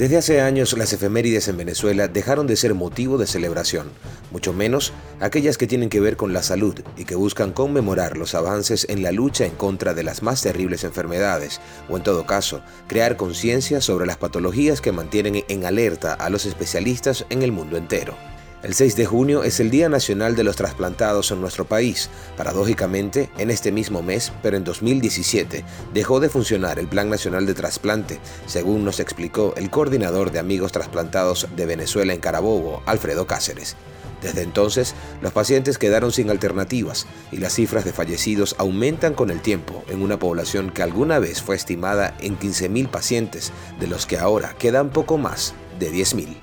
Desde 0.00 0.16
hace 0.16 0.40
años 0.40 0.72
las 0.78 0.94
efemérides 0.94 1.48
en 1.48 1.58
Venezuela 1.58 2.08
dejaron 2.08 2.46
de 2.46 2.56
ser 2.56 2.72
motivo 2.72 3.18
de 3.18 3.26
celebración, 3.26 3.90
mucho 4.30 4.54
menos 4.54 4.94
aquellas 5.20 5.58
que 5.58 5.66
tienen 5.66 5.90
que 5.90 6.00
ver 6.00 6.16
con 6.16 6.32
la 6.32 6.42
salud 6.42 6.74
y 6.96 7.04
que 7.04 7.16
buscan 7.16 7.52
conmemorar 7.52 8.16
los 8.16 8.34
avances 8.34 8.86
en 8.88 9.02
la 9.02 9.12
lucha 9.12 9.44
en 9.44 9.54
contra 9.54 9.92
de 9.92 10.02
las 10.02 10.22
más 10.22 10.40
terribles 10.40 10.84
enfermedades, 10.84 11.60
o 11.90 11.98
en 11.98 12.02
todo 12.02 12.24
caso, 12.24 12.62
crear 12.88 13.18
conciencia 13.18 13.82
sobre 13.82 14.06
las 14.06 14.16
patologías 14.16 14.80
que 14.80 14.90
mantienen 14.90 15.44
en 15.48 15.66
alerta 15.66 16.14
a 16.14 16.30
los 16.30 16.46
especialistas 16.46 17.26
en 17.28 17.42
el 17.42 17.52
mundo 17.52 17.76
entero. 17.76 18.16
El 18.62 18.74
6 18.74 18.94
de 18.94 19.06
junio 19.06 19.42
es 19.42 19.58
el 19.58 19.70
Día 19.70 19.88
Nacional 19.88 20.36
de 20.36 20.44
los 20.44 20.56
Trasplantados 20.56 21.30
en 21.30 21.40
nuestro 21.40 21.64
país. 21.64 22.10
Paradójicamente, 22.36 23.30
en 23.38 23.50
este 23.50 23.72
mismo 23.72 24.02
mes, 24.02 24.32
pero 24.42 24.58
en 24.58 24.64
2017, 24.64 25.64
dejó 25.94 26.20
de 26.20 26.28
funcionar 26.28 26.78
el 26.78 26.86
Plan 26.86 27.08
Nacional 27.08 27.46
de 27.46 27.54
Trasplante, 27.54 28.20
según 28.44 28.84
nos 28.84 29.00
explicó 29.00 29.54
el 29.56 29.70
coordinador 29.70 30.30
de 30.30 30.40
Amigos 30.40 30.72
Trasplantados 30.72 31.48
de 31.56 31.64
Venezuela 31.64 32.12
en 32.12 32.20
Carabobo, 32.20 32.82
Alfredo 32.84 33.26
Cáceres. 33.26 33.76
Desde 34.20 34.42
entonces, 34.42 34.94
los 35.22 35.32
pacientes 35.32 35.78
quedaron 35.78 36.12
sin 36.12 36.28
alternativas 36.28 37.06
y 37.32 37.38
las 37.38 37.54
cifras 37.54 37.86
de 37.86 37.94
fallecidos 37.94 38.56
aumentan 38.58 39.14
con 39.14 39.30
el 39.30 39.40
tiempo 39.40 39.82
en 39.88 40.02
una 40.02 40.18
población 40.18 40.68
que 40.68 40.82
alguna 40.82 41.18
vez 41.18 41.40
fue 41.40 41.56
estimada 41.56 42.14
en 42.20 42.38
15.000 42.38 42.90
pacientes, 42.90 43.52
de 43.80 43.86
los 43.86 44.04
que 44.04 44.18
ahora 44.18 44.54
quedan 44.58 44.90
poco 44.90 45.16
más 45.16 45.54
de 45.78 45.90
10.000 45.90 46.36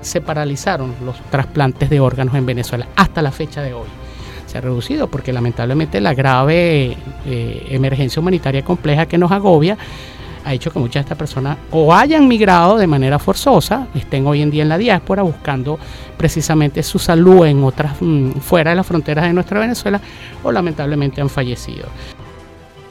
se 0.00 0.20
paralizaron 0.20 0.94
los 1.04 1.20
trasplantes 1.30 1.90
de 1.90 2.00
órganos 2.00 2.34
en 2.34 2.46
Venezuela 2.46 2.88
hasta 2.96 3.22
la 3.22 3.30
fecha 3.30 3.62
de 3.62 3.74
hoy. 3.74 3.88
Se 4.46 4.58
ha 4.58 4.60
reducido 4.60 5.08
porque 5.08 5.32
lamentablemente 5.32 6.00
la 6.00 6.14
grave 6.14 6.96
eh, 7.26 7.66
emergencia 7.70 8.20
humanitaria 8.20 8.64
compleja 8.64 9.06
que 9.06 9.18
nos 9.18 9.30
agobia 9.30 9.76
ha 10.44 10.54
hecho 10.54 10.70
que 10.70 10.78
muchas 10.78 10.94
de 10.94 11.00
estas 11.00 11.18
personas 11.18 11.58
o 11.70 11.94
hayan 11.94 12.26
migrado 12.26 12.78
de 12.78 12.86
manera 12.86 13.18
forzosa, 13.18 13.86
estén 13.94 14.26
hoy 14.26 14.42
en 14.42 14.50
día 14.50 14.62
en 14.62 14.68
la 14.68 14.78
diáspora 14.78 15.22
buscando 15.22 15.78
precisamente 16.16 16.82
su 16.82 16.98
salud 16.98 17.46
en 17.46 17.62
otras 17.62 18.00
mm, 18.00 18.32
fuera 18.40 18.70
de 18.70 18.76
las 18.76 18.86
fronteras 18.86 19.24
de 19.24 19.32
nuestra 19.32 19.60
Venezuela 19.60 20.00
o 20.42 20.50
lamentablemente 20.50 21.20
han 21.20 21.28
fallecido. 21.28 21.86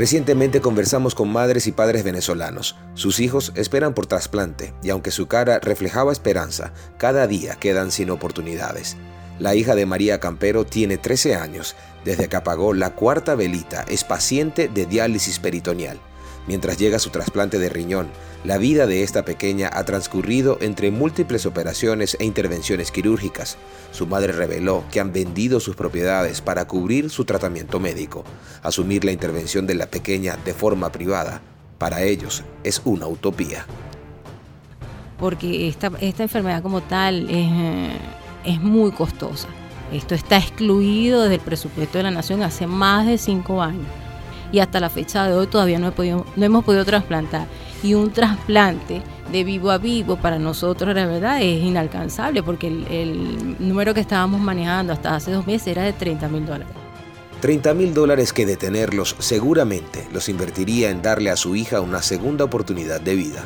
Recientemente 0.00 0.62
conversamos 0.62 1.14
con 1.14 1.30
madres 1.30 1.66
y 1.66 1.72
padres 1.72 2.04
venezolanos. 2.04 2.74
Sus 2.94 3.20
hijos 3.20 3.52
esperan 3.54 3.92
por 3.92 4.06
trasplante 4.06 4.72
y 4.82 4.88
aunque 4.88 5.10
su 5.10 5.26
cara 5.26 5.58
reflejaba 5.58 6.10
esperanza, 6.10 6.72
cada 6.96 7.26
día 7.26 7.56
quedan 7.56 7.90
sin 7.90 8.08
oportunidades. 8.08 8.96
La 9.38 9.54
hija 9.54 9.74
de 9.74 9.84
María 9.84 10.18
Campero 10.18 10.64
tiene 10.64 10.96
13 10.96 11.34
años. 11.34 11.76
Desde 12.02 12.28
que 12.28 12.36
apagó 12.36 12.72
la 12.72 12.94
cuarta 12.94 13.34
velita 13.34 13.84
es 13.90 14.02
paciente 14.02 14.68
de 14.68 14.86
diálisis 14.86 15.38
peritoneal. 15.38 16.00
Mientras 16.46 16.78
llega 16.78 16.98
su 16.98 17.10
trasplante 17.10 17.58
de 17.58 17.68
riñón, 17.68 18.08
la 18.44 18.56
vida 18.56 18.86
de 18.86 19.02
esta 19.02 19.24
pequeña 19.24 19.70
ha 19.72 19.84
transcurrido 19.84 20.56
entre 20.60 20.90
múltiples 20.90 21.44
operaciones 21.44 22.16
e 22.18 22.24
intervenciones 22.24 22.90
quirúrgicas. 22.90 23.58
Su 23.92 24.06
madre 24.06 24.32
reveló 24.32 24.84
que 24.90 25.00
han 25.00 25.12
vendido 25.12 25.60
sus 25.60 25.76
propiedades 25.76 26.40
para 26.40 26.66
cubrir 26.66 27.10
su 27.10 27.24
tratamiento 27.24 27.78
médico. 27.78 28.24
Asumir 28.62 29.04
la 29.04 29.12
intervención 29.12 29.66
de 29.66 29.74
la 29.74 29.86
pequeña 29.86 30.36
de 30.44 30.54
forma 30.54 30.90
privada, 30.90 31.42
para 31.78 32.02
ellos 32.02 32.42
es 32.64 32.80
una 32.84 33.06
utopía. 33.06 33.66
Porque 35.18 35.68
esta, 35.68 35.92
esta 36.00 36.22
enfermedad 36.22 36.62
como 36.62 36.80
tal 36.80 37.28
es, 37.28 38.54
es 38.54 38.60
muy 38.60 38.90
costosa. 38.92 39.48
Esto 39.92 40.14
está 40.14 40.38
excluido 40.38 41.22
desde 41.22 41.34
el 41.34 41.40
presupuesto 41.40 41.98
de 41.98 42.04
la 42.04 42.10
nación 42.10 42.42
hace 42.42 42.66
más 42.66 43.06
de 43.06 43.18
cinco 43.18 43.60
años 43.60 43.86
y 44.52 44.58
hasta 44.58 44.80
la 44.80 44.90
fecha 44.90 45.26
de 45.26 45.34
hoy 45.34 45.46
todavía 45.46 45.78
no, 45.78 45.92
hemos 46.36 46.64
podido 46.64 46.84
trasplantar. 46.84 47.46
Y 47.82 47.94
un 47.94 48.10
trasplante 48.10 49.02
de 49.30 49.44
vivo 49.44 49.70
a 49.70 49.78
vivo 49.78 50.16
para 50.16 50.38
nosotros, 50.38 50.94
la 50.94 51.06
verdad, 51.06 51.40
es 51.40 51.62
inalcanzable 51.62 52.42
porque 52.42 52.66
el, 52.66 53.56
número 53.58 53.94
que 53.94 54.00
estábamos 54.00 54.40
manejando 54.40 54.92
hasta 54.92 55.14
hace 55.14 55.30
dos 55.30 55.46
meses 55.46 55.68
era 55.68 55.82
de 55.82 55.92
30 55.92 56.28
mil 56.28 56.44
dólares. 56.44 56.74
30 57.40 57.72
mil 57.72 57.94
dólares 57.94 58.34
que 58.34 58.44
detenerlos 58.44 59.16
seguramente 59.18 60.06
los 60.12 60.28
invertiría 60.28 60.90
en 60.90 61.00
darle 61.00 61.30
a 61.30 61.36
su 61.36 61.56
hija 61.56 61.80
una 61.80 62.02
segunda 62.02 62.44
oportunidad 62.44 63.00
de 63.00 63.14
vida. 63.14 63.44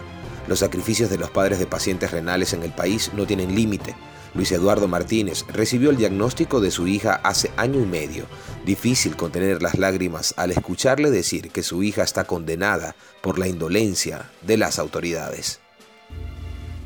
Los 0.49 0.59
sacrificios 0.59 1.11
de 1.11 1.19
los 1.19 1.31
padres 1.31 1.61
de 1.61 1.67
pacientes 1.67 2.11
renales 2.11 2.53
en 2.55 2.65
el 2.65 2.73
país 2.73 3.13
no 3.15 3.25
tienen 3.25 3.55
límite 3.55 3.95
Luis 4.35 4.51
Eduardo 4.51 4.89
Martínez 4.89 5.45
recibió 5.53 5.91
el 5.91 5.97
diagnóstico 5.97 6.61
de 6.61 6.73
su 6.73 6.89
hija 6.89 7.21
hace 7.23 7.53
año 7.57 7.81
y 7.81 7.87
medio. 7.87 8.27
Difícil 8.67 9.17
contener 9.17 9.63
las 9.63 9.79
lágrimas 9.79 10.35
al 10.37 10.51
escucharle 10.51 11.11
decir 11.11 11.51
que 11.51 11.63
su 11.63 11.83
hija 11.85 12.03
está 12.03 12.25
condenada 12.25 12.97
por 13.23 13.39
la 13.39 13.47
indolencia 13.47 14.31
de 14.43 14.57
las 14.57 14.81
autoridades. 14.81 15.61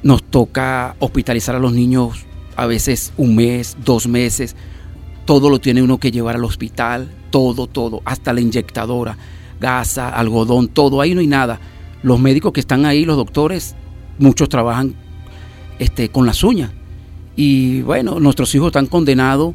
Nos 0.03 0.23
toca 0.23 0.95
hospitalizar 0.99 1.55
a 1.55 1.59
los 1.59 1.73
niños 1.73 2.27
a 2.55 2.67
veces 2.67 3.13
un 3.17 3.35
mes, 3.35 3.79
dos 3.83 4.07
meses. 4.07 4.55
Todo 5.25 5.49
lo 5.49 5.59
tiene 5.59 5.83
uno 5.83 5.99
que 5.99 6.11
llevar 6.11 6.37
al 6.37 6.45
hospital, 6.45 7.11
todo, 7.31 7.67
todo, 7.67 8.03
hasta 8.05 8.33
la 8.33 8.41
inyectadora, 8.41 9.17
gasa, 9.59 10.11
algodón, 10.11 10.69
todo, 10.69 11.01
ahí 11.01 11.15
no 11.15 11.21
hay 11.21 11.27
nada. 11.27 11.61
Los 12.03 12.21
médicos 12.21 12.53
que 12.53 12.61
están 12.61 12.85
ahí, 12.85 13.05
los 13.07 13.17
doctores, 13.17 13.75
muchos 14.19 14.49
trabajan 14.49 14.95
este, 15.79 16.11
con 16.11 16.27
las 16.27 16.45
uñas 16.45 16.73
y 17.39 17.83
bueno, 17.83 18.19
nuestros 18.19 18.53
hijos 18.57 18.67
están 18.67 18.87
condenados 18.87 19.55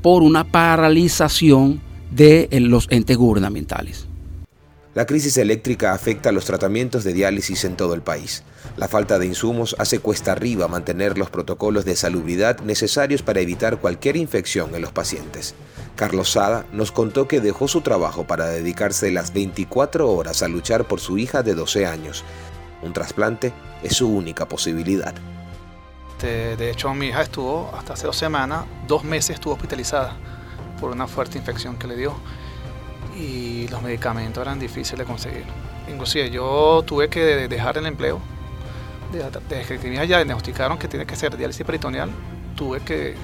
por 0.00 0.22
una 0.22 0.50
paralización 0.50 1.78
de 2.10 2.48
eh, 2.50 2.58
los 2.58 2.86
entes 2.90 3.18
gubernamentales. 3.18 4.06
La 4.94 5.04
crisis 5.04 5.36
eléctrica 5.36 5.92
afecta 5.92 6.32
los 6.32 6.46
tratamientos 6.46 7.04
de 7.04 7.12
diálisis 7.12 7.66
en 7.66 7.76
todo 7.76 7.92
el 7.92 8.00
país. 8.00 8.44
La 8.78 8.88
falta 8.88 9.18
de 9.18 9.26
insumos 9.26 9.76
hace 9.78 9.98
cuesta 9.98 10.32
arriba 10.32 10.68
mantener 10.68 11.18
los 11.18 11.28
protocolos 11.28 11.84
de 11.84 11.96
salubridad 11.96 12.60
necesarios 12.60 13.20
para 13.20 13.40
evitar 13.40 13.78
cualquier 13.78 14.16
infección 14.16 14.74
en 14.74 14.80
los 14.80 14.92
pacientes. 14.92 15.54
Carlos 15.96 16.30
Sada 16.30 16.64
nos 16.72 16.92
contó 16.92 17.28
que 17.28 17.42
dejó 17.42 17.68
su 17.68 17.82
trabajo 17.82 18.26
para 18.26 18.46
dedicarse 18.46 19.10
las 19.10 19.34
24 19.34 20.10
horas 20.10 20.42
a 20.42 20.48
luchar 20.48 20.88
por 20.88 20.98
su 20.98 21.18
hija 21.18 21.42
de 21.42 21.54
12 21.54 21.84
años. 21.84 22.24
Un 22.82 22.94
trasplante 22.94 23.52
es 23.82 23.96
su 23.96 24.08
única 24.08 24.48
posibilidad. 24.48 25.14
Este, 26.18 26.56
de 26.56 26.72
hecho, 26.72 26.92
mi 26.94 27.06
hija 27.06 27.22
estuvo 27.22 27.70
hasta 27.72 27.92
hace 27.92 28.08
dos 28.08 28.16
semanas, 28.16 28.64
dos 28.88 29.04
meses 29.04 29.36
estuvo 29.36 29.54
hospitalizada 29.54 30.16
por 30.80 30.90
una 30.90 31.06
fuerte 31.06 31.38
infección 31.38 31.78
que 31.78 31.86
le 31.86 31.94
dio 31.94 32.12
y 33.16 33.68
los 33.68 33.80
medicamentos 33.82 34.42
eran 34.42 34.58
difíciles 34.58 34.98
de 34.98 35.04
conseguir. 35.04 35.44
Inclusive 35.88 36.28
yo 36.30 36.82
tuve 36.84 37.08
que 37.08 37.46
dejar 37.46 37.78
el 37.78 37.86
empleo. 37.86 38.18
Desde 39.48 39.78
que 39.78 39.88
mi 39.88 39.94
hija 39.94 40.06
ya 40.06 40.16
diagnosticaron 40.16 40.76
que 40.76 40.88
tiene 40.88 41.06
que 41.06 41.14
ser 41.14 41.36
diálisis 41.36 41.64
peritoneal, 41.64 42.10
tuve 42.56 42.80
que 42.80 43.14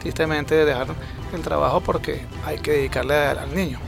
tristemente 0.00 0.64
dejar 0.64 0.88
el 1.32 1.40
trabajo 1.40 1.82
porque 1.82 2.26
hay 2.44 2.58
que 2.58 2.72
dedicarle 2.72 3.14
al 3.14 3.54
niño. 3.54 3.78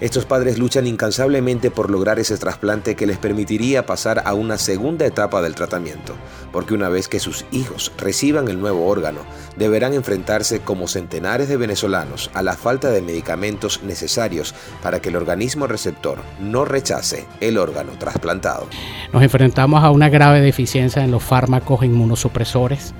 Estos 0.00 0.24
padres 0.24 0.58
luchan 0.58 0.86
incansablemente 0.86 1.70
por 1.70 1.90
lograr 1.90 2.18
ese 2.18 2.38
trasplante 2.38 2.96
que 2.96 3.06
les 3.06 3.18
permitiría 3.18 3.84
pasar 3.84 4.22
a 4.24 4.32
una 4.32 4.56
segunda 4.56 5.04
etapa 5.04 5.42
del 5.42 5.54
tratamiento, 5.54 6.14
porque 6.52 6.72
una 6.72 6.88
vez 6.88 7.06
que 7.06 7.20
sus 7.20 7.44
hijos 7.52 7.92
reciban 7.98 8.48
el 8.48 8.58
nuevo 8.58 8.86
órgano, 8.86 9.20
deberán 9.58 9.92
enfrentarse 9.92 10.60
como 10.60 10.88
centenares 10.88 11.50
de 11.50 11.58
venezolanos 11.58 12.30
a 12.32 12.42
la 12.42 12.54
falta 12.56 12.88
de 12.90 13.02
medicamentos 13.02 13.82
necesarios 13.82 14.54
para 14.82 15.02
que 15.02 15.10
el 15.10 15.16
organismo 15.16 15.66
receptor 15.66 16.18
no 16.40 16.64
rechace 16.64 17.26
el 17.42 17.58
órgano 17.58 17.92
trasplantado. 17.98 18.68
Nos 19.12 19.22
enfrentamos 19.22 19.84
a 19.84 19.90
una 19.90 20.08
grave 20.08 20.40
deficiencia 20.40 21.04
en 21.04 21.10
los 21.10 21.22
fármacos 21.22 21.84
inmunosupresores 21.84 22.94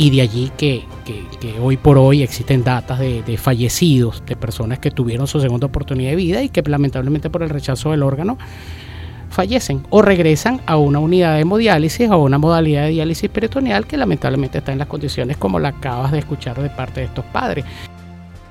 y 0.00 0.08
de 0.08 0.22
allí 0.22 0.50
que, 0.56 0.86
hoy 1.60 1.76
por 1.76 1.98
hoy 1.98 2.22
existen 2.22 2.64
datas 2.64 2.98
de, 2.98 3.22
de, 3.22 3.36
fallecidos, 3.36 4.22
de 4.24 4.34
personas 4.34 4.78
que 4.78 4.90
tuvieron 4.90 5.26
su 5.26 5.40
segunda 5.40 5.66
oportunidad 5.66 6.08
de 6.08 6.16
vida 6.16 6.42
y 6.42 6.48
que 6.48 6.62
lamentablemente 6.62 7.28
por 7.28 7.42
el 7.42 7.50
rechazo 7.50 7.90
del 7.90 8.02
órgano 8.02 8.38
fallecen 9.28 9.82
o 9.90 10.00
regresan 10.00 10.62
a 10.64 10.78
una 10.78 11.00
unidad 11.00 11.34
de 11.34 11.42
hemodiálisis 11.42 12.08
o 12.08 12.14
a 12.14 12.16
una 12.16 12.38
modalidad 12.38 12.84
de 12.84 12.92
diálisis 12.92 13.28
peritoneal 13.28 13.86
que 13.86 13.98
lamentablemente 13.98 14.56
está 14.56 14.72
en 14.72 14.78
las 14.78 14.88
condiciones 14.88 15.36
como 15.36 15.60
la 15.60 15.68
acabas 15.68 16.12
de 16.12 16.20
escuchar 16.20 16.58
de 16.62 16.70
parte 16.70 17.00
de 17.00 17.06
estos 17.06 17.26
padres. 17.26 17.66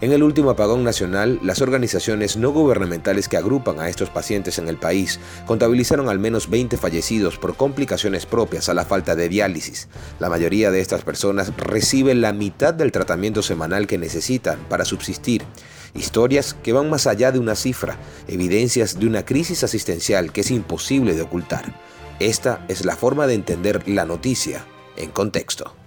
En 0.02 0.14
el 0.14 0.24
último 0.24 0.50
apagón 0.50 0.86
nacional, 0.86 1.42
las 1.44 1.62
organizaciones 1.62 2.38
no 2.38 2.52
gubernamentales 2.52 3.28
que 3.28 3.36
agrupan 3.36 3.82
a 3.82 3.90
estos 3.90 4.10
pacientes 4.10 4.58
en 4.58 4.70
el 4.70 4.78
país 4.78 5.20
contabilizaron 5.46 6.08
al 6.08 6.20
menos 6.20 6.50
20 6.50 6.78
fallecidos 6.78 7.38
por 7.38 7.58
complicaciones 7.58 8.26
propias 8.26 8.70
a 8.70 8.74
la 8.74 8.86
falta 8.86 9.18
de 9.18 9.28
diálisis. 9.28 9.90
La 10.20 10.30
mayoría 10.30 10.72
de 10.72 10.80
estas 10.80 11.04
personas 11.04 11.52
reciben 11.58 12.22
la 12.22 12.32
mitad 12.32 12.74
del 12.74 12.94
tratamiento 12.94 13.42
semanal 13.42 13.88
que 13.88 13.98
necesitan 13.98 14.58
para 14.70 14.86
subsistir. 14.86 15.44
Historias 15.94 16.54
que 16.54 16.72
van 16.72 16.90
más 16.90 17.06
allá 17.06 17.34
de 17.34 17.40
una 17.40 17.56
cifra, 17.56 17.98
evidencias 18.30 19.00
de 19.00 19.06
una 19.06 19.26
crisis 19.26 19.66
asistencial 19.66 20.32
que 20.32 20.42
es 20.42 20.52
imposible 20.52 21.14
de 21.14 21.24
ocultar. 21.24 21.76
Esta 22.22 22.64
es 22.70 22.86
la 22.86 22.96
forma 22.96 23.28
de 23.28 23.34
entender 23.34 23.84
la 23.90 24.06
noticia 24.06 24.64
en 24.96 25.12
contexto. 25.12 25.79